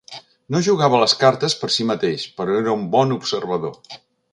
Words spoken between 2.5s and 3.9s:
era un bon observador.